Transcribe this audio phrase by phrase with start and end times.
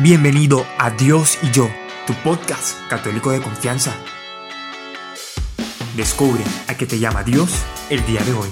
[0.00, 1.68] Bienvenido a Dios y yo,
[2.06, 3.96] tu podcast católico de confianza.
[5.96, 8.48] Descubre a qué te llama Dios el día de hoy.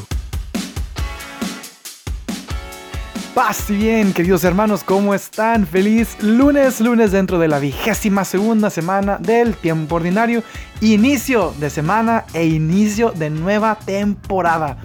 [3.32, 5.68] Paz y bien, queridos hermanos, ¿cómo están?
[5.68, 10.42] Feliz lunes, lunes dentro de la vigésima segunda semana del tiempo ordinario,
[10.80, 14.78] inicio de semana e inicio de nueva temporada.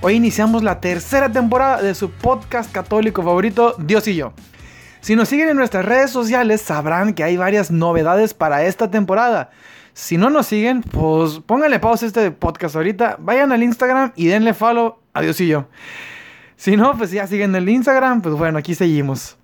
[0.00, 4.32] Hoy iniciamos la tercera temporada de su podcast católico favorito, Dios y yo.
[5.06, 9.50] Si nos siguen en nuestras redes sociales sabrán que hay varias novedades para esta temporada.
[9.92, 14.26] Si no nos siguen, pues pónganle pausa a este podcast ahorita, vayan al Instagram y
[14.26, 15.68] denle follow a Dios y yo.
[16.56, 19.36] Si no, pues ya siguen el Instagram, pues bueno, aquí seguimos.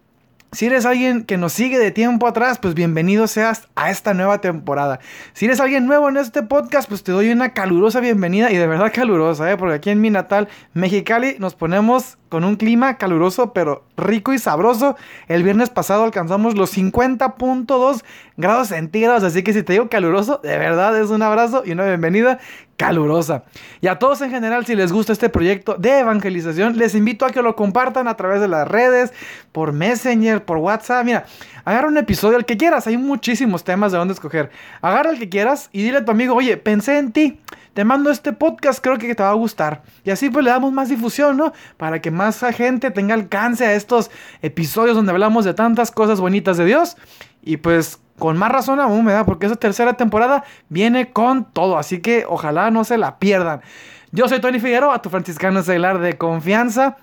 [0.50, 4.40] Si eres alguien que nos sigue de tiempo atrás, pues bienvenido seas a esta nueva
[4.40, 4.98] temporada.
[5.32, 8.66] Si eres alguien nuevo en este podcast, pues te doy una calurosa bienvenida y de
[8.66, 9.56] verdad calurosa, ¿eh?
[9.56, 14.38] porque aquí en mi natal Mexicali nos ponemos con un clima caluroso pero rico y
[14.38, 14.96] sabroso.
[15.28, 18.02] El viernes pasado alcanzamos los 50.2
[18.38, 21.84] grados centígrados, así que si te digo caluroso, de verdad es un abrazo y una
[21.84, 22.38] bienvenida
[22.78, 23.44] calurosa.
[23.82, 27.30] Y a todos en general, si les gusta este proyecto de evangelización, les invito a
[27.30, 29.12] que lo compartan a través de las redes,
[29.52, 31.04] por Messenger, por WhatsApp.
[31.04, 31.26] Mira,
[31.66, 34.50] agarra un episodio, el que quieras, hay muchísimos temas de dónde escoger.
[34.80, 37.40] Agarra el que quieras y dile a tu amigo, oye, pensé en ti,
[37.74, 39.82] te mando este podcast, creo que te va a gustar.
[40.04, 41.52] Y así pues le damos más difusión, ¿no?
[41.76, 44.10] Para que más gente tenga alcance a estos
[44.42, 46.96] episodios donde hablamos de tantas cosas bonitas de Dios.
[47.42, 51.78] Y pues con más razón aún, da Porque esa tercera temporada viene con todo.
[51.78, 53.62] Así que ojalá no se la pierdan.
[54.10, 56.98] Yo soy Tony Figueroa, tu franciscano seglar de confianza.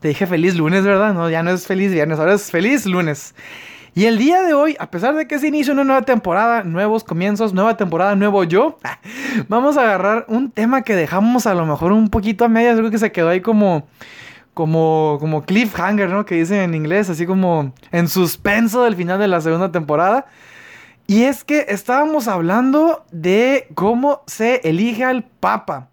[0.00, 1.14] Te dije feliz lunes, ¿verdad?
[1.14, 3.34] No, ya no es feliz viernes, ahora es feliz lunes.
[3.94, 7.02] Y el día de hoy, a pesar de que se inicia una nueva temporada, nuevos
[7.02, 8.78] comienzos, nueva temporada, nuevo yo,
[9.48, 12.78] vamos a agarrar un tema que dejamos a lo mejor un poquito a medias.
[12.78, 13.88] Creo que se quedó ahí como,
[14.54, 16.24] como, como cliffhanger, ¿no?
[16.24, 20.26] Que dicen en inglés, así como en suspenso del final de la segunda temporada.
[21.08, 25.88] Y es que estábamos hablando de cómo se elige al Papa.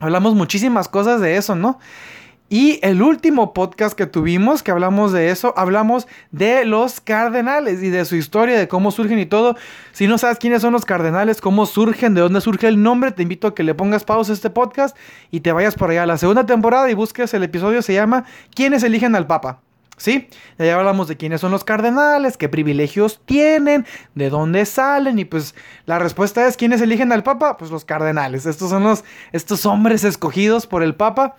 [0.00, 1.78] Hablamos muchísimas cosas de eso, ¿no?
[2.52, 7.90] Y el último podcast que tuvimos, que hablamos de eso, hablamos de los cardenales y
[7.90, 9.54] de su historia, de cómo surgen y todo.
[9.92, 13.22] Si no sabes quiénes son los cardenales, cómo surgen, de dónde surge el nombre, te
[13.22, 14.96] invito a que le pongas pausa a este podcast
[15.30, 18.24] y te vayas por allá a la segunda temporada y busques el episodio, se llama
[18.52, 19.60] ¿Quiénes eligen al Papa?
[19.96, 20.28] ¿Sí?
[20.58, 23.86] Ya hablamos de quiénes son los cardenales, qué privilegios tienen,
[24.16, 25.54] de dónde salen y pues
[25.86, 27.56] la respuesta es ¿quiénes eligen al Papa?
[27.58, 28.44] Pues los cardenales.
[28.46, 31.36] Estos son los estos hombres escogidos por el Papa.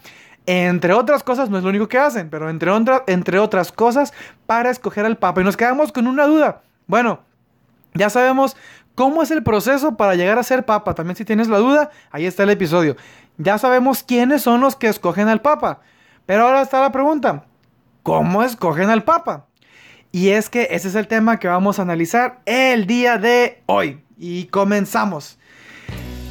[0.53, 2.69] Entre otras cosas, no es lo único que hacen, pero entre,
[3.07, 4.11] entre otras cosas,
[4.45, 5.39] para escoger al Papa.
[5.39, 6.61] Y nos quedamos con una duda.
[6.87, 7.21] Bueno,
[7.93, 8.57] ya sabemos
[8.93, 10.93] cómo es el proceso para llegar a ser Papa.
[10.93, 12.97] También si tienes la duda, ahí está el episodio.
[13.37, 15.79] Ya sabemos quiénes son los que escogen al Papa.
[16.25, 17.45] Pero ahora está la pregunta,
[18.03, 19.45] ¿Cómo escogen al Papa?
[20.11, 24.03] Y es que ese es el tema que vamos a analizar el día de hoy.
[24.17, 25.39] Y comenzamos.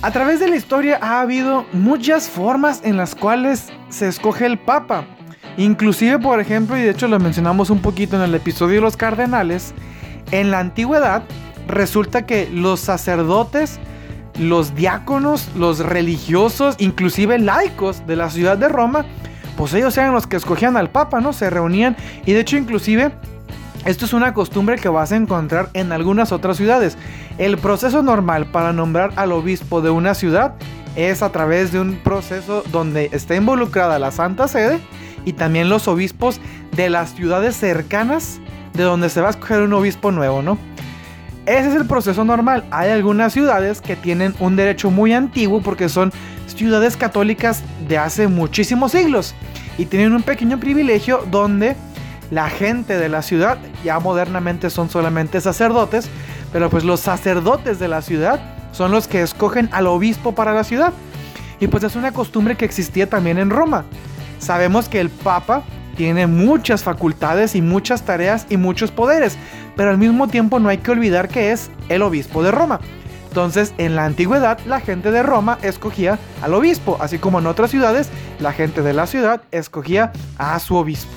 [0.02, 4.58] A través de la historia ha habido muchas formas en las cuales se escoge el
[4.58, 5.04] Papa.
[5.58, 8.96] Inclusive, por ejemplo, y de hecho lo mencionamos un poquito en el episodio de los
[8.96, 9.74] cardenales,
[10.30, 11.22] en la antigüedad
[11.68, 13.78] resulta que los sacerdotes,
[14.38, 19.04] los diáconos, los religiosos, inclusive laicos de la ciudad de Roma,
[19.58, 21.34] pues ellos eran los que escogían al Papa, ¿no?
[21.34, 21.94] Se reunían
[22.24, 23.12] y de hecho inclusive
[23.84, 26.98] esto es una costumbre que vas a encontrar en algunas otras ciudades.
[27.40, 30.56] El proceso normal para nombrar al obispo de una ciudad
[30.94, 34.78] es a través de un proceso donde está involucrada la Santa Sede
[35.24, 36.38] y también los obispos
[36.72, 38.40] de las ciudades cercanas
[38.74, 40.58] de donde se va a escoger un obispo nuevo, ¿no?
[41.46, 42.62] Ese es el proceso normal.
[42.70, 46.12] Hay algunas ciudades que tienen un derecho muy antiguo porque son
[46.46, 49.34] ciudades católicas de hace muchísimos siglos
[49.78, 51.74] y tienen un pequeño privilegio donde
[52.30, 56.10] la gente de la ciudad, ya modernamente son solamente sacerdotes,
[56.52, 58.40] pero pues los sacerdotes de la ciudad
[58.72, 60.92] son los que escogen al obispo para la ciudad.
[61.58, 63.84] Y pues es una costumbre que existía también en Roma.
[64.38, 65.62] Sabemos que el Papa
[65.96, 69.36] tiene muchas facultades y muchas tareas y muchos poderes,
[69.76, 72.80] pero al mismo tiempo no hay que olvidar que es el obispo de Roma.
[73.28, 77.70] Entonces, en la antigüedad, la gente de Roma escogía al obispo, así como en otras
[77.70, 78.08] ciudades,
[78.40, 81.12] la gente de la ciudad escogía a su obispo.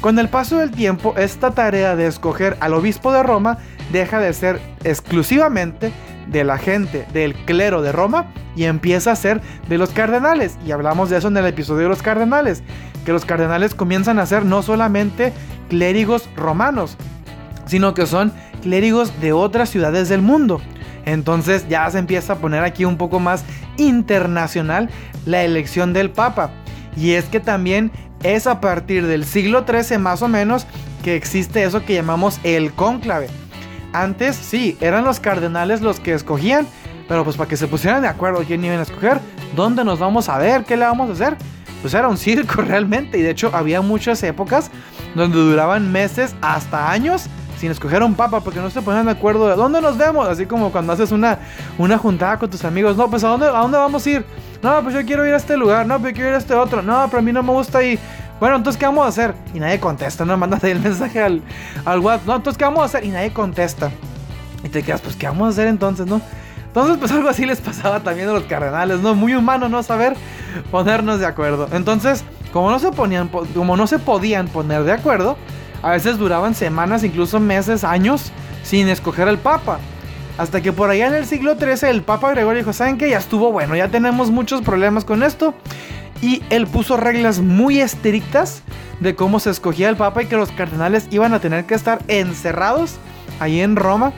[0.00, 3.58] Con el paso del tiempo, esta tarea de escoger al obispo de Roma
[3.92, 5.92] deja de ser exclusivamente
[6.26, 10.58] de la gente del clero de Roma y empieza a ser de los cardenales.
[10.66, 12.62] Y hablamos de eso en el episodio de los cardenales,
[13.04, 15.32] que los cardenales comienzan a ser no solamente
[15.68, 16.96] clérigos romanos,
[17.66, 20.60] sino que son clérigos de otras ciudades del mundo.
[21.04, 23.44] Entonces ya se empieza a poner aquí un poco más
[23.76, 24.90] internacional
[25.24, 26.50] la elección del Papa.
[26.96, 27.92] Y es que también
[28.22, 30.66] es a partir del siglo XIII más o menos
[31.04, 33.28] que existe eso que llamamos el cónclave.
[34.02, 36.66] Antes sí, eran los cardenales los que escogían,
[37.08, 39.20] pero pues para que se pusieran de acuerdo quién iban a escoger,
[39.54, 41.38] dónde nos vamos a ver, qué le vamos a hacer,
[41.80, 43.16] pues era un circo realmente.
[43.16, 44.70] Y de hecho había muchas épocas
[45.14, 49.48] donde duraban meses hasta años sin escoger un papa porque no se ponían de acuerdo
[49.48, 50.28] de dónde nos vemos.
[50.28, 51.38] Así como cuando haces una,
[51.78, 52.98] una juntada con tus amigos.
[52.98, 54.26] No, pues ¿a dónde, ¿a dónde vamos a ir?
[54.62, 55.86] No, pues yo quiero ir a este lugar.
[55.86, 56.82] No, pues yo quiero ir a este otro.
[56.82, 57.98] No, pero a mí no me gusta ir.
[58.38, 59.34] Bueno, entonces, ¿qué vamos a hacer?
[59.54, 61.42] Y nadie contesta, no mandas el mensaje al,
[61.84, 62.26] al WhatsApp.
[62.26, 63.04] No, entonces, ¿qué vamos a hacer?
[63.04, 63.90] Y nadie contesta.
[64.62, 66.20] Y te quedas, pues, ¿qué vamos a hacer entonces, no?
[66.66, 69.14] Entonces, pues algo así les pasaba también a los cardenales, ¿no?
[69.14, 70.14] Muy humano no saber
[70.70, 71.68] ponernos de acuerdo.
[71.72, 75.38] Entonces, como no se ponían, como no se podían poner de acuerdo,
[75.82, 78.32] a veces duraban semanas, incluso meses, años,
[78.62, 79.78] sin escoger al papa.
[80.36, 83.08] Hasta que por allá en el siglo XIII el Papa Gregorio dijo, ¿saben qué?
[83.08, 85.54] Ya estuvo bueno, ya tenemos muchos problemas con esto.
[86.22, 88.62] Y él puso reglas muy estrictas
[89.00, 92.02] de cómo se escogía el Papa y que los cardenales iban a tener que estar
[92.08, 92.96] encerrados
[93.40, 94.12] ahí en Roma.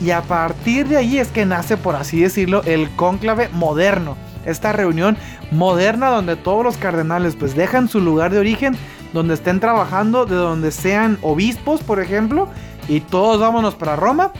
[0.00, 4.16] Y a partir de ahí es que nace, por así decirlo, el cónclave moderno.
[4.44, 5.16] Esta reunión
[5.50, 8.76] moderna donde todos los cardenales pues dejan su lugar de origen,
[9.12, 12.48] donde estén trabajando, de donde sean obispos, por ejemplo,
[12.88, 14.32] y todos vámonos para Roma.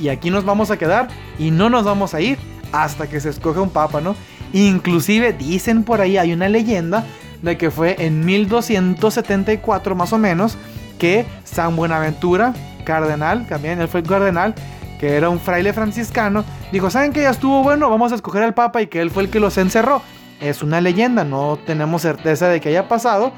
[0.00, 1.08] Y aquí nos vamos a quedar
[1.38, 2.38] y no nos vamos a ir
[2.72, 4.16] hasta que se escoge un papa, ¿no?
[4.54, 7.04] Inclusive dicen por ahí, hay una leyenda
[7.42, 10.56] de que fue en 1274 más o menos
[10.96, 12.54] que San Buenaventura,
[12.84, 14.54] cardenal, también él fue cardenal,
[15.00, 17.90] que era un fraile franciscano, dijo, ¿saben que ya estuvo bueno?
[17.90, 20.02] Vamos a escoger al papa y que él fue el que los encerró.
[20.40, 23.32] Es una leyenda, no tenemos certeza de que haya pasado.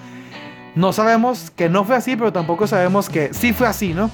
[0.75, 4.11] No sabemos que no fue así, pero tampoco sabemos que sí fue así, ¿no?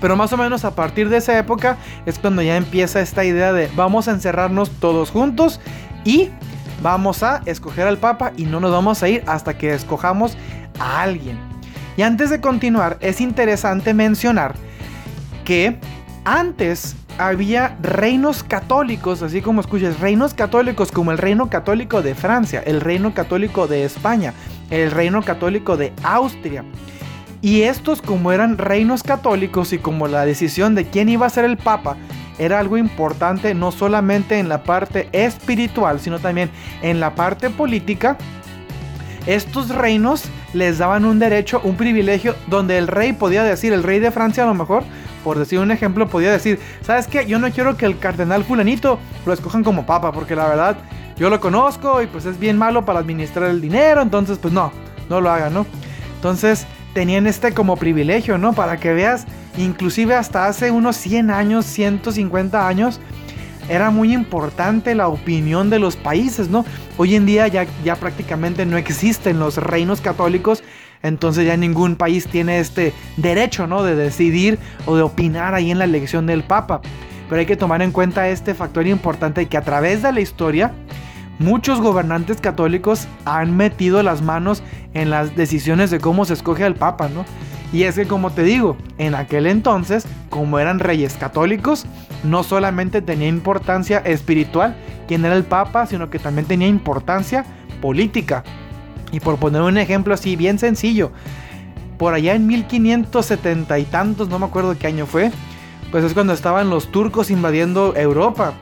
[0.00, 1.76] Pero más o menos a partir de esa época
[2.06, 5.60] es cuando ya empieza esta idea de vamos a encerrarnos todos juntos
[6.04, 6.30] y
[6.82, 10.36] vamos a escoger al Papa y no nos vamos a ir hasta que escojamos
[10.78, 11.38] a alguien.
[11.96, 14.54] Y antes de continuar, es interesante mencionar
[15.44, 15.78] que
[16.24, 22.62] antes había reinos católicos, así como escuchas, reinos católicos como el reino católico de Francia,
[22.64, 24.32] el reino católico de España,
[24.70, 26.64] el reino católico de Austria.
[27.42, 31.44] Y estos como eran reinos católicos y como la decisión de quién iba a ser
[31.44, 31.96] el papa
[32.38, 36.50] era algo importante no solamente en la parte espiritual, sino también
[36.82, 38.16] en la parte política,
[39.26, 40.24] estos reinos
[40.54, 44.44] les daban un derecho, un privilegio, donde el rey podía decir, el rey de Francia
[44.44, 44.84] a lo mejor,
[45.24, 47.26] por decir un ejemplo, podía decir, ¿sabes qué?
[47.26, 50.76] Yo no quiero que el cardenal fulanito lo escojan como papa, porque la verdad
[51.16, 54.72] yo lo conozco y pues es bien malo para administrar el dinero, entonces pues no,
[55.08, 55.66] no lo hagan, ¿no?
[56.16, 58.52] Entonces tenían este como privilegio, ¿no?
[58.52, 59.26] Para que veas
[59.58, 63.00] Inclusive hasta hace unos 100 años, 150 años,
[63.68, 66.64] era muy importante la opinión de los países, ¿no?
[66.96, 70.64] Hoy en día ya, ya prácticamente no existen los reinos católicos,
[71.02, 73.82] entonces ya ningún país tiene este derecho, ¿no?
[73.82, 76.80] De decidir o de opinar ahí en la elección del Papa.
[77.28, 80.72] Pero hay que tomar en cuenta este factor importante que a través de la historia,
[81.42, 84.62] muchos gobernantes católicos han metido las manos
[84.94, 87.24] en las decisiones de cómo se escoge al Papa, ¿no?
[87.72, 91.86] Y es que como te digo, en aquel entonces, como eran reyes católicos,
[92.22, 94.76] no solamente tenía importancia espiritual
[95.08, 97.46] quién era el papa, sino que también tenía importancia
[97.80, 98.44] política.
[99.10, 101.12] Y por poner un ejemplo así bien sencillo,
[101.98, 105.30] por allá en 1570 y tantos, no me acuerdo qué año fue,
[105.90, 108.54] pues es cuando estaban los turcos invadiendo Europa.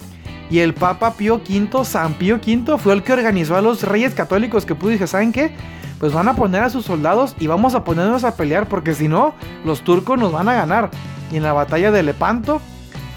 [0.50, 4.14] Y el Papa Pío V, San Pío V, fue el que organizó a los reyes
[4.14, 5.54] católicos que pudo y dije, ¿saben qué?
[6.00, 9.06] pues van a poner a sus soldados y vamos a ponernos a pelear porque si
[9.06, 9.34] no,
[9.66, 10.90] los turcos nos van a ganar.
[11.30, 12.62] Y en la batalla de Lepanto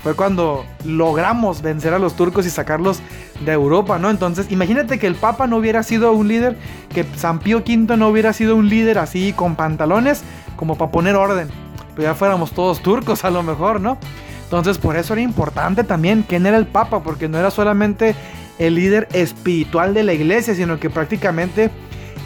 [0.03, 2.99] fue cuando logramos vencer a los turcos y sacarlos
[3.45, 4.09] de Europa, ¿no?
[4.09, 6.57] Entonces, imagínate que el Papa no hubiera sido un líder,
[6.93, 10.21] que San Pío V no hubiera sido un líder así con pantalones,
[10.57, 11.47] como para poner orden.
[11.95, 13.97] Pues ya fuéramos todos turcos a lo mejor, ¿no?
[14.43, 18.15] Entonces, por eso era importante también quién era el Papa, porque no era solamente
[18.59, 21.71] el líder espiritual de la iglesia, sino que prácticamente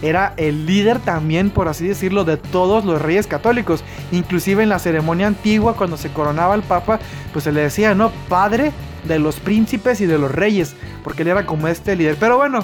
[0.02, 3.84] era el líder también, por así decirlo, de todos los reyes católicos.
[4.12, 7.00] Inclusive en la ceremonia antigua, cuando se coronaba el Papa,
[7.34, 8.12] pues se le decía, ¿no?
[8.30, 8.72] Padre
[9.06, 12.18] de los príncipes y de los reyes, porque él era como este líder.
[12.20, 12.60] Pero bueno,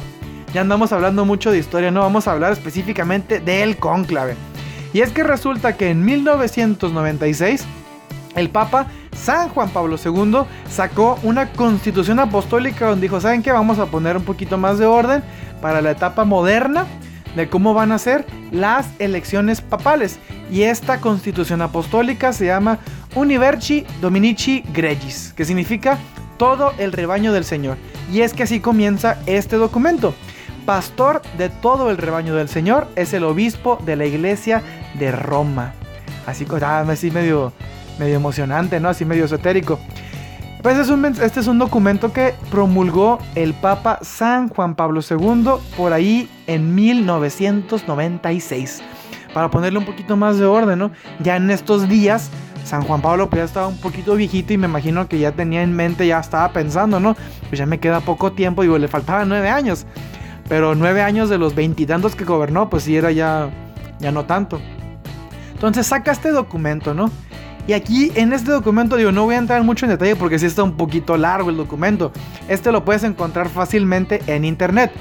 [0.54, 4.36] ya andamos hablando mucho de historia, no vamos a hablar específicamente del cónclave.
[4.94, 7.66] Y es que resulta que en 1996,
[8.36, 8.88] el Papa
[9.24, 10.40] San Juan Pablo II
[10.70, 13.54] sacó una constitución apostólica donde dijo, ¿saben qué?
[13.54, 15.24] Vamos a poner un poquito más de orden
[15.62, 16.86] para la etapa moderna
[17.34, 20.20] de cómo van a ser las elecciones papales.
[20.52, 22.80] Y esta constitución apostólica se llama
[23.16, 25.98] Universi Dominici Gregis, que significa
[26.38, 27.78] todo el rebaño del Señor.
[28.12, 30.14] Y es que así comienza este documento.
[30.66, 34.62] Pastor de todo el rebaño del Señor es el obispo de la iglesia
[35.00, 35.74] de Roma.
[36.28, 37.54] así, ah, así medio,
[38.00, 38.90] medio emocionante, ¿no?
[38.90, 39.80] Así medio esotérico.
[40.62, 46.30] Pues este es un documento que promulgó el Papa San Juan Pablo II por ahí
[46.48, 48.82] en 1996.
[49.34, 50.92] Para ponerle un poquito más de orden, ¿no?
[51.20, 52.30] Ya en estos días
[52.64, 55.64] San Juan Pablo pues ya estaba un poquito viejito y me imagino que ya tenía
[55.64, 57.18] en mente, ya estaba pensando, ¿no?
[57.50, 59.86] Pues ya me queda poco tiempo, digo, le faltaban nueve años.
[60.48, 63.50] Pero nueve años de los veintitantos que gobernó, pues sí era ya,
[64.00, 64.62] ya no tanto.
[65.54, 67.10] Entonces saca este documento, ¿no?
[67.66, 70.46] Y aquí en este documento, digo, no voy a entrar mucho en detalle porque sí
[70.46, 72.12] está un poquito largo el documento.
[72.50, 74.92] Este lo puedes encontrar fácilmente en internet.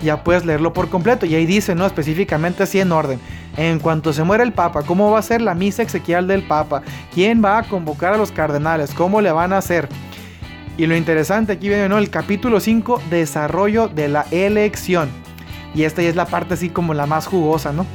[0.00, 1.26] Ya puedes leerlo por completo.
[1.26, 1.84] Y ahí dice, ¿no?
[1.84, 3.20] Específicamente así en orden.
[3.58, 6.82] En cuanto se muera el Papa, ¿cómo va a ser la misa exequial del Papa?
[7.12, 8.92] ¿Quién va a convocar a los cardenales?
[8.94, 9.88] ¿Cómo le van a hacer?
[10.78, 11.98] Y lo interesante aquí viene, ¿no?
[11.98, 15.08] El capítulo 5, desarrollo de la elección.
[15.74, 17.86] Y esta ya es la parte así como la más jugosa, ¿no?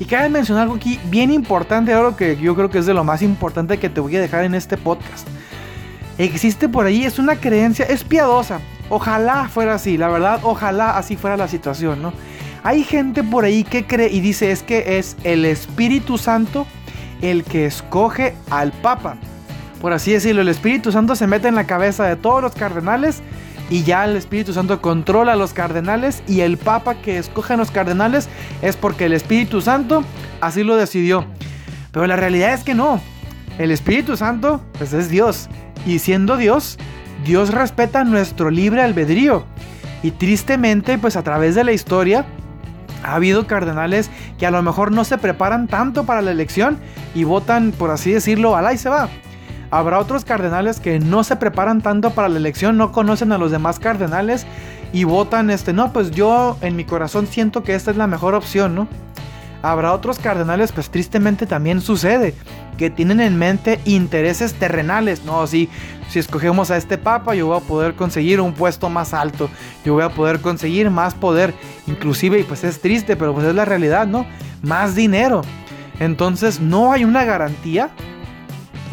[0.00, 3.02] Y cabe mencionar algo aquí bien importante, algo que yo creo que es de lo
[3.04, 5.26] más importante que te voy a dejar en este podcast.
[6.18, 8.60] Existe por ahí, es una creencia, es piadosa.
[8.90, 12.12] Ojalá fuera así, la verdad, ojalá así fuera la situación, ¿no?
[12.62, 16.66] Hay gente por ahí que cree y dice es que es el Espíritu Santo
[17.22, 19.16] el que escoge al Papa.
[19.80, 23.22] Por así decirlo, el Espíritu Santo se mete en la cabeza de todos los cardenales
[23.70, 27.56] y ya el Espíritu Santo controla a los cardenales y el Papa que escoge a
[27.56, 28.28] los cardenales
[28.62, 30.04] es porque el Espíritu Santo
[30.40, 31.26] así lo decidió.
[31.92, 33.00] Pero la realidad es que no.
[33.58, 35.48] El Espíritu Santo pues es Dios
[35.86, 36.78] y siendo Dios,
[37.24, 39.44] Dios respeta nuestro libre albedrío.
[40.02, 42.24] Y tristemente pues a través de la historia
[43.02, 46.78] ha habido cardenales que a lo mejor no se preparan tanto para la elección
[47.14, 49.08] y votan, por así decirlo, al y se va.
[49.70, 53.50] Habrá otros cardenales que no se preparan tanto para la elección, no conocen a los
[53.50, 54.46] demás cardenales
[54.92, 58.34] y votan este, no, pues yo en mi corazón siento que esta es la mejor
[58.34, 58.88] opción, ¿no?
[59.60, 62.34] Habrá otros cardenales, pues tristemente también sucede,
[62.78, 65.68] que tienen en mente intereses terrenales, no, si,
[66.08, 69.50] si escogemos a este papa yo voy a poder conseguir un puesto más alto,
[69.84, 71.52] yo voy a poder conseguir más poder,
[71.86, 74.24] inclusive, y pues es triste, pero pues es la realidad, ¿no?
[74.62, 75.42] Más dinero.
[76.00, 77.90] Entonces no hay una garantía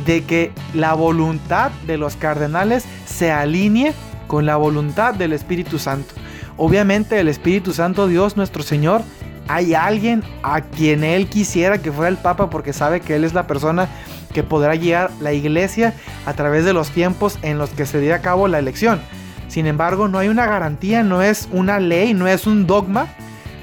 [0.05, 3.93] de que la voluntad de los cardenales se alinee
[4.27, 6.13] con la voluntad del Espíritu Santo.
[6.57, 9.01] Obviamente el Espíritu Santo, Dios nuestro Señor,
[9.47, 13.33] hay alguien a quien Él quisiera que fuera el Papa porque sabe que Él es
[13.33, 13.88] la persona
[14.33, 15.93] que podrá guiar la iglesia
[16.25, 19.00] a través de los tiempos en los que se dé a cabo la elección.
[19.47, 23.07] Sin embargo, no hay una garantía, no es una ley, no es un dogma.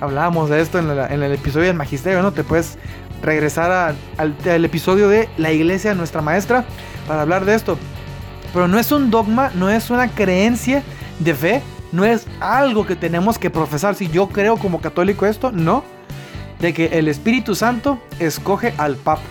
[0.00, 2.32] Hablábamos de esto en, en el episodio del Magisterio, ¿no?
[2.32, 2.78] Te puedes
[3.22, 6.64] regresar al, episodio de La Iglesia, nuestra maestra,
[7.06, 7.78] para hablar de esto.
[8.52, 10.82] Pero no es un dogma, no es una creencia
[11.20, 11.62] de fe,
[11.92, 13.94] no es algo que tenemos que profesar.
[13.94, 15.84] Si yo creo como católico esto, no.
[16.58, 19.22] De que el Espíritu Santo escoge al Papa.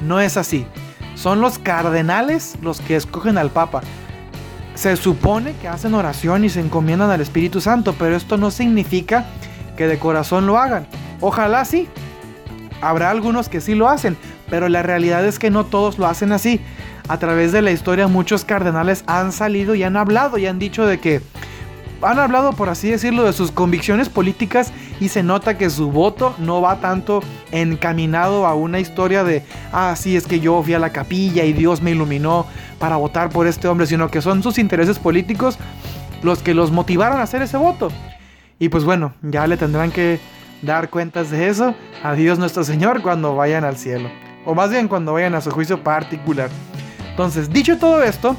[0.00, 0.66] No es así.
[1.14, 3.82] Son los cardenales los que escogen al Papa.
[4.74, 9.26] Se supone que hacen oración y se encomiendan al Espíritu Santo, pero esto no significa
[9.76, 10.86] que de corazón lo hagan.
[11.20, 11.88] Ojalá sí,
[12.82, 14.16] Habrá algunos que sí lo hacen,
[14.50, 16.60] pero la realidad es que no todos lo hacen así.
[17.08, 20.84] A través de la historia muchos cardenales han salido y han hablado y han dicho
[20.84, 21.22] de que
[22.02, 26.34] han hablado, por así decirlo, de sus convicciones políticas y se nota que su voto
[26.38, 27.22] no va tanto
[27.52, 31.52] encaminado a una historia de, ah, sí, es que yo fui a la capilla y
[31.52, 32.46] Dios me iluminó
[32.78, 35.58] para votar por este hombre, sino que son sus intereses políticos
[36.22, 37.90] los que los motivaron a hacer ese voto.
[38.58, 40.20] Y pues bueno, ya le tendrán que
[40.62, 44.08] dar cuentas de eso a Dios nuestro Señor cuando vayan al cielo.
[44.44, 46.48] O más bien cuando vayan a su juicio particular.
[47.10, 48.36] Entonces, dicho todo esto,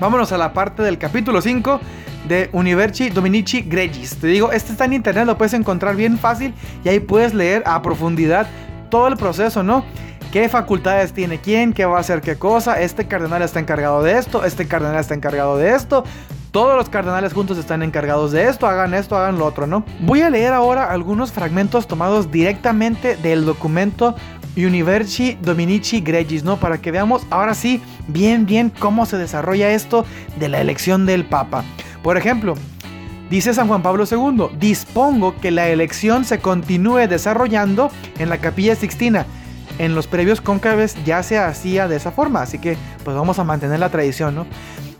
[0.00, 1.80] vámonos a la parte del capítulo 5
[2.28, 4.16] de Universi Dominici Gregis.
[4.16, 7.62] Te digo, este está en internet, lo puedes encontrar bien fácil y ahí puedes leer
[7.66, 8.46] a profundidad
[8.90, 9.84] todo el proceso, ¿no?
[10.32, 11.72] ¿Qué facultades tiene quién?
[11.72, 12.80] ¿Qué va a hacer qué cosa?
[12.80, 16.04] Este cardenal está encargado de esto, este cardenal está encargado de esto.
[16.50, 19.84] Todos los cardenales juntos están encargados de esto, hagan esto, hagan lo otro, ¿no?
[20.00, 24.16] Voy a leer ahora algunos fragmentos tomados directamente del documento
[24.56, 26.56] Universi Dominici Gregis, ¿no?
[26.56, 30.04] Para que veamos ahora sí bien, bien cómo se desarrolla esto
[30.40, 31.62] de la elección del Papa.
[32.02, 32.54] Por ejemplo,
[33.30, 38.74] dice San Juan Pablo II, dispongo que la elección se continúe desarrollando en la capilla
[38.74, 39.24] Sixtina.
[39.78, 43.44] En los previos cóncaves ya se hacía de esa forma, así que pues vamos a
[43.44, 44.46] mantener la tradición, ¿no?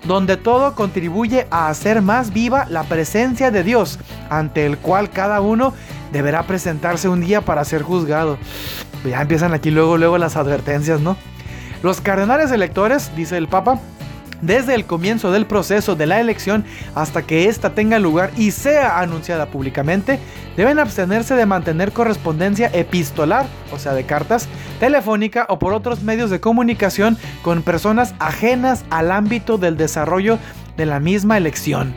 [0.04, 5.40] Donde todo contribuye a hacer más viva la presencia de Dios, ante el cual cada
[5.40, 5.72] uno
[6.12, 8.38] deberá presentarse un día para ser juzgado.
[9.04, 11.16] Ya empiezan aquí luego, luego las advertencias, ¿no?
[11.82, 13.80] Los cardenales electores, dice el Papa,
[14.42, 19.00] desde el comienzo del proceso de la elección hasta que ésta tenga lugar y sea
[19.00, 20.18] anunciada públicamente,
[20.56, 26.30] deben abstenerse de mantener correspondencia epistolar, o sea, de cartas, telefónica o por otros medios
[26.30, 30.38] de comunicación con personas ajenas al ámbito del desarrollo
[30.76, 31.94] de la misma elección.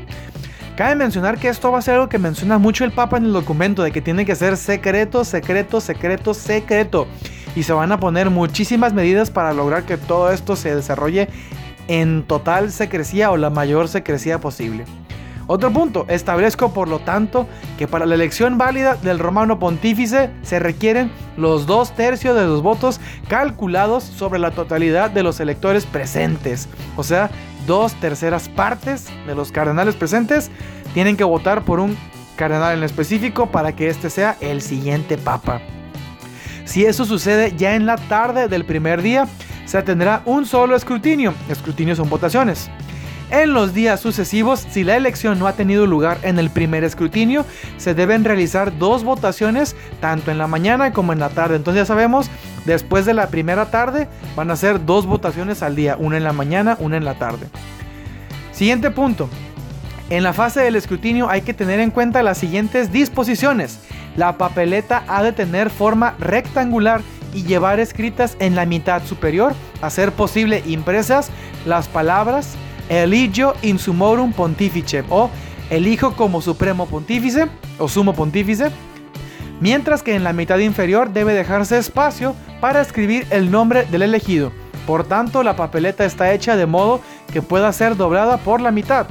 [0.75, 3.33] Cabe mencionar que esto va a ser algo que menciona mucho el Papa en el
[3.33, 7.07] documento, de que tiene que ser secreto, secreto, secreto, secreto.
[7.55, 11.29] Y se van a poner muchísimas medidas para lograr que todo esto se desarrolle
[11.87, 14.85] en total secrecía o la mayor secrecía posible.
[15.45, 17.47] Otro punto, establezco por lo tanto
[17.77, 22.61] que para la elección válida del romano pontífice se requieren los dos tercios de los
[22.61, 26.69] votos calculados sobre la totalidad de los electores presentes.
[26.95, 27.29] O sea,
[27.67, 30.49] dos terceras partes de los cardenales presentes
[30.93, 31.97] tienen que votar por un
[32.37, 35.61] cardenal en específico para que este sea el siguiente papa.
[36.65, 39.27] Si eso sucede ya en la tarde del primer día,
[39.65, 41.33] se tendrá un solo escrutinio.
[41.49, 42.69] Escrutinio son votaciones.
[43.29, 47.45] En los días sucesivos, si la elección no ha tenido lugar en el primer escrutinio,
[47.77, 51.55] se deben realizar dos votaciones, tanto en la mañana como en la tarde.
[51.55, 52.29] Entonces ya sabemos,
[52.65, 56.33] después de la primera tarde van a ser dos votaciones al día, una en la
[56.33, 57.47] mañana, una en la tarde.
[58.51, 59.27] Siguiente punto.
[60.11, 63.79] En la fase del escrutinio hay que tener en cuenta las siguientes disposiciones.
[64.15, 67.01] La papeleta ha de tener forma rectangular
[67.33, 71.29] y llevar escritas en la mitad superior, a ser posible impresas,
[71.65, 72.55] las palabras
[72.89, 75.29] Eligio in sumorum pontifice o
[75.69, 77.47] elijo como supremo pontífice
[77.79, 78.71] o sumo pontífice,
[79.59, 84.51] mientras que en la mitad inferior debe dejarse espacio para escribir el nombre del elegido.
[84.85, 86.99] Por tanto, la papeleta está hecha de modo
[87.31, 89.07] que pueda ser doblada por la mitad.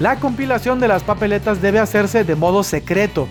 [0.00, 3.28] La compilación de las papeletas debe hacerse de modo secreto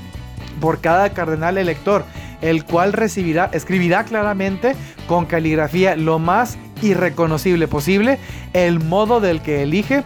[0.62, 2.06] por cada cardenal elector,
[2.42, 4.76] el cual recibirá, escribirá claramente
[5.08, 8.20] con caligrafía lo más irreconocible posible
[8.54, 10.04] el modo del que elige,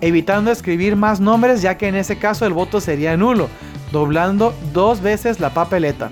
[0.00, 3.48] evitando escribir más nombres ya que en ese caso el voto sería nulo,
[3.92, 6.10] doblando dos veces la papeleta.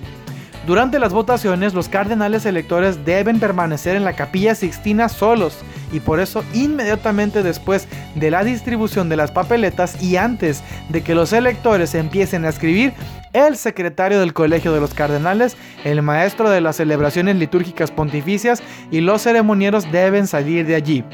[0.66, 5.58] Durante las votaciones, los cardenales electores deben permanecer en la capilla sixtina solos
[5.92, 11.14] y por eso inmediatamente después de la distribución de las papeletas y antes de que
[11.14, 12.94] los electores empiecen a escribir,
[13.34, 19.02] el secretario del Colegio de los Cardenales, el maestro de las celebraciones litúrgicas pontificias y
[19.02, 21.04] los ceremonieros deben salir de allí.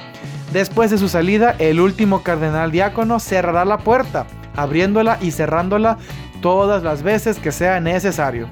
[0.53, 5.99] Después de su salida, el último cardenal diácono cerrará la puerta, abriéndola y cerrándola
[6.41, 8.49] todas las veces que sea necesario.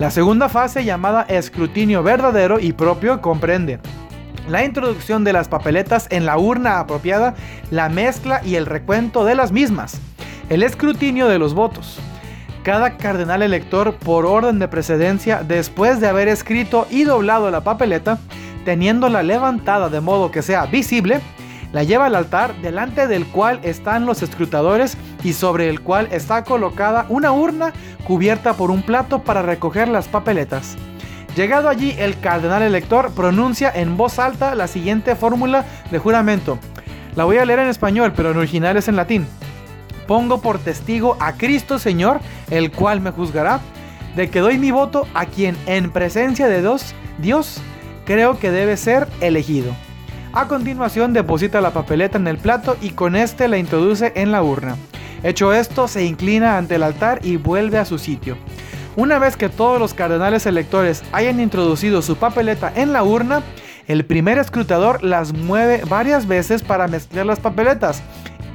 [0.00, 3.78] La segunda fase, llamada escrutinio verdadero y propio, comprende
[4.48, 7.34] la introducción de las papeletas en la urna apropiada,
[7.70, 10.00] la mezcla y el recuento de las mismas,
[10.48, 11.98] el escrutinio de los votos,
[12.64, 18.18] cada cardenal elector por orden de precedencia, después de haber escrito y doblado la papeleta,
[18.64, 21.20] teniéndola levantada de modo que sea visible,
[21.74, 26.42] la lleva al altar delante del cual están los escrutadores y sobre el cual está
[26.42, 27.74] colocada una urna
[28.06, 30.76] cubierta por un plato para recoger las papeletas.
[31.36, 36.58] Llegado allí, el cardenal elector pronuncia en voz alta la siguiente fórmula de juramento.
[37.14, 39.26] La voy a leer en español, pero en original es en latín
[40.06, 43.60] pongo por testigo a Cristo Señor, el cual me juzgará,
[44.16, 47.60] de que doy mi voto a quien en presencia de Dios, Dios
[48.04, 49.74] creo que debe ser elegido.
[50.36, 54.42] A continuación deposita la papeleta en el plato y con este la introduce en la
[54.42, 54.76] urna.
[55.22, 58.36] Hecho esto, se inclina ante el altar y vuelve a su sitio.
[58.96, 63.44] Una vez que todos los cardenales electores hayan introducido su papeleta en la urna,
[63.86, 68.02] el primer escrutador las mueve varias veces para mezclar las papeletas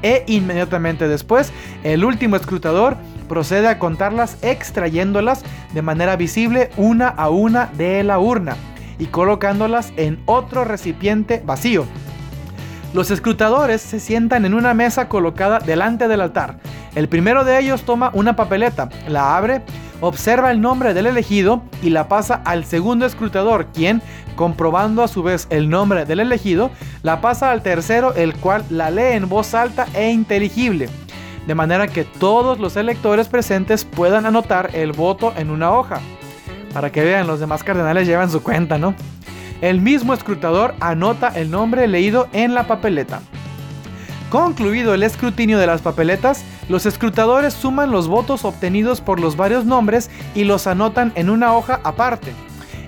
[0.01, 1.53] e inmediatamente después
[1.85, 2.97] el último escrutador
[3.29, 8.57] procede a contarlas extrayéndolas de manera visible una a una de la urna
[8.99, 11.85] y colocándolas en otro recipiente vacío.
[12.93, 16.59] Los escrutadores se sientan en una mesa colocada delante del altar.
[16.95, 19.61] El primero de ellos toma una papeleta, la abre,
[20.01, 24.01] observa el nombre del elegido y la pasa al segundo escrutador, quien,
[24.35, 26.71] comprobando a su vez el nombre del elegido,
[27.03, 30.89] la pasa al tercero, el cual la lee en voz alta e inteligible,
[31.45, 35.99] de manera que todos los electores presentes puedan anotar el voto en una hoja.
[36.73, 38.93] Para que vean, los demás cardenales llevan su cuenta, ¿no?
[39.61, 43.21] El mismo escrutador anota el nombre leído en la papeleta.
[44.29, 49.65] Concluido el escrutinio de las papeletas, los escrutadores suman los votos obtenidos por los varios
[49.65, 52.31] nombres y los anotan en una hoja aparte.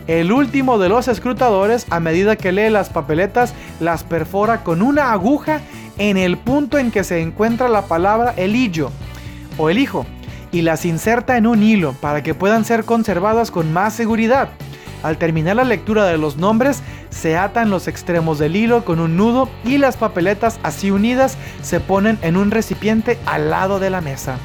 [0.06, 5.12] El último de los escrutadores, a medida que lee las papeletas, las perfora con una
[5.12, 5.62] aguja
[5.98, 8.91] en el punto en que se encuentra la palabra elillo
[9.58, 10.06] o el hijo
[10.52, 14.50] y las inserta en un hilo para que puedan ser conservadas con más seguridad.
[15.04, 19.18] Al terminar la lectura de los nombres, se atan los extremos del hilo con un
[19.18, 24.02] nudo y las papeletas así unidas se ponen en un recipiente al lado de la
[24.02, 24.38] mesa.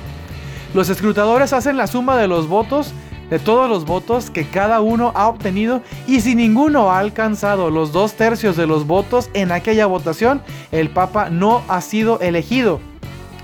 [0.74, 2.92] Los escrutadores hacen la suma de los votos,
[3.30, 7.92] de todos los votos que cada uno ha obtenido y si ninguno ha alcanzado los
[7.92, 10.42] dos tercios de los votos en aquella votación,
[10.72, 12.80] el Papa no ha sido elegido.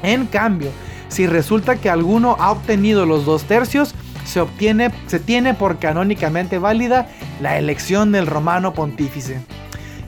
[0.02, 0.70] En cambio,
[1.12, 3.94] si resulta que alguno ha obtenido los dos tercios,
[4.24, 7.06] se obtiene, se tiene por canónicamente válida
[7.40, 9.40] la elección del romano pontífice.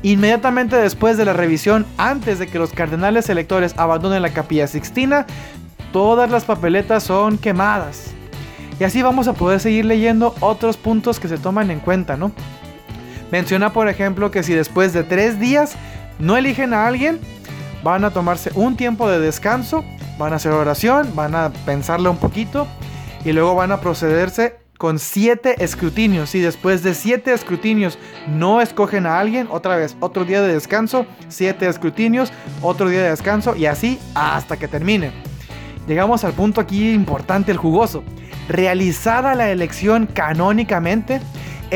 [0.03, 5.27] Inmediatamente después de la revisión, antes de que los cardenales electores abandonen la capilla sixtina,
[5.93, 8.12] todas las papeletas son quemadas.
[8.81, 12.33] Y así vamos a poder seguir leyendo otros puntos que se toman en cuenta, ¿no?
[13.31, 15.77] Menciona, por ejemplo, que si después de tres días
[16.19, 17.21] no eligen a alguien,
[17.83, 19.85] van a tomarse un tiempo de descanso
[20.18, 22.66] van a hacer oración, van a pensarle un poquito
[23.24, 26.35] y luego van a procederse con siete escrutinios.
[26.35, 27.98] Y después de siete escrutinios
[28.29, 33.11] no escogen a alguien, otra vez, otro día de descanso, siete escrutinios, otro día de
[33.11, 35.12] descanso y así hasta que termine.
[35.87, 38.03] Llegamos al punto aquí importante, el jugoso.
[38.48, 41.20] Realizada la elección canónicamente,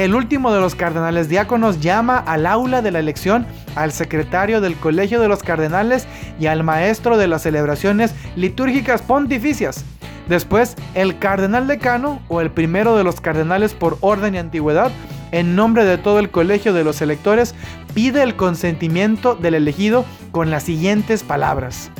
[0.04, 4.76] el último de los cardenales diáconos llama al aula de la elección al secretario del
[4.76, 6.06] Colegio de los Cardenales
[6.38, 9.84] y al maestro de las celebraciones litúrgicas pontificias.
[10.28, 14.92] Después, el cardenal decano o el primero de los cardenales por orden y antigüedad,
[15.32, 17.56] en nombre de todo el colegio de los electores,
[17.92, 21.90] pide el consentimiento del elegido con las siguientes palabras.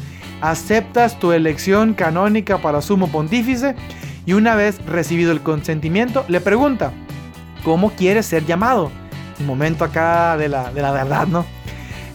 [0.40, 3.74] ¿Aceptas tu elección canónica para sumo pontífice?
[4.24, 6.92] Y una vez recibido el consentimiento, le pregunta,
[7.68, 8.90] ¿cómo quieres ser llamado?
[9.38, 11.44] Un momento acá de la, de la verdad, ¿no?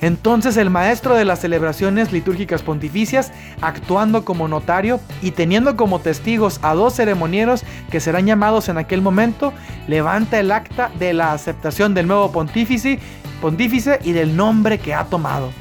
[0.01, 6.59] Entonces el maestro de las celebraciones litúrgicas pontificias, actuando como notario y teniendo como testigos
[6.63, 9.53] a dos ceremonieros que serán llamados en aquel momento,
[9.87, 12.97] levanta el acta de la aceptación del nuevo pontífice,
[13.39, 15.51] pontífice y del nombre que ha tomado.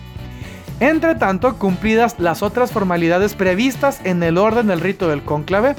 [0.81, 5.77] Entre tanto, cumplidas las otras formalidades previstas en el orden del rito del cónclave,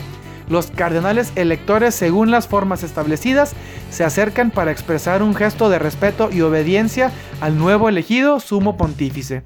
[0.49, 3.53] los cardenales electores, según las formas establecidas,
[3.89, 9.43] se acercan para expresar un gesto de respeto y obediencia al nuevo elegido sumo pontífice.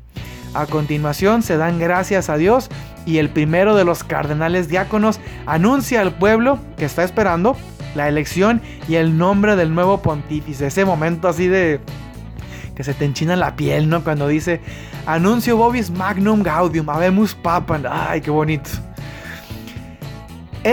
[0.53, 2.69] A continuación se dan gracias a Dios
[3.05, 7.55] y el primero de los cardenales diáconos anuncia al pueblo que está esperando
[7.95, 10.67] la elección y el nombre del nuevo pontífice.
[10.67, 11.79] Ese momento así de
[12.75, 14.03] que se te enchina la piel, ¿no?
[14.03, 14.61] Cuando dice
[15.05, 17.83] anuncio vobis magnum gaudium, habemus papam.
[17.89, 18.86] Ay, qué bonito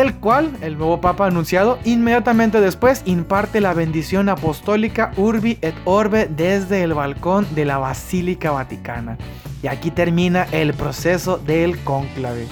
[0.00, 6.28] el cual, el nuevo Papa anunciado, inmediatamente después imparte la bendición apostólica Urbi et Orbe
[6.28, 9.16] desde el balcón de la Basílica Vaticana.
[9.62, 12.48] Y aquí termina el proceso del cónclave.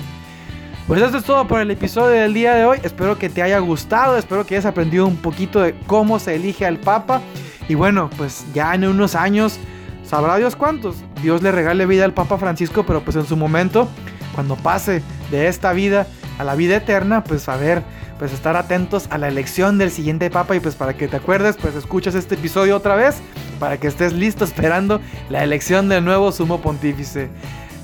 [0.86, 2.78] Pues esto es todo por el episodio del día de hoy.
[2.84, 6.64] Espero que te haya gustado, espero que hayas aprendido un poquito de cómo se elige
[6.64, 7.22] al Papa.
[7.68, 9.58] Y bueno, pues ya en unos años,
[10.04, 10.94] sabrá Dios cuántos.
[11.20, 13.88] Dios le regale vida al Papa Francisco, pero pues en su momento,
[14.32, 15.02] cuando pase
[15.32, 16.06] de esta vida,
[16.42, 17.82] a la vida eterna, pues a ver,
[18.18, 21.56] pues estar atentos a la elección del siguiente papa y pues para que te acuerdes,
[21.56, 23.16] pues escuchas este episodio otra vez
[23.58, 25.00] para que estés listo esperando
[25.30, 27.30] la elección del nuevo sumo pontífice.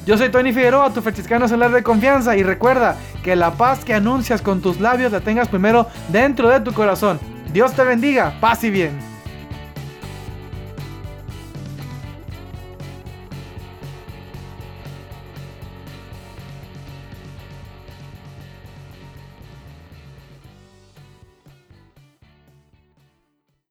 [0.06, 3.94] Yo soy Tony Figueroa, tu franciscano celular de confianza y recuerda que la paz que
[3.94, 7.20] anuncias con tus labios la tengas primero dentro de tu corazón.
[7.52, 9.17] Dios te bendiga, paz y bien.